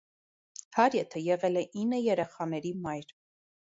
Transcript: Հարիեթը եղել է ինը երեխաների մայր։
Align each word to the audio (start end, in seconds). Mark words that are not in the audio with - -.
Հարիեթը 0.77 1.21
եղել 1.25 1.61
է 1.61 1.63
ինը 1.83 2.01
երեխաների 2.07 2.73
մայր։ 2.87 3.15